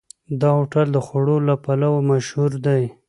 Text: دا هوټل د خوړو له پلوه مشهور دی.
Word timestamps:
دا 0.39 0.49
هوټل 0.57 0.87
د 0.93 0.97
خوړو 1.05 1.37
له 1.47 1.55
پلوه 1.63 1.99
مشهور 2.09 2.51
دی. 2.65 2.83